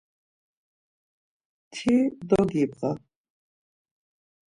[1.73, 1.95] Ti
[2.29, 2.91] dogibğa!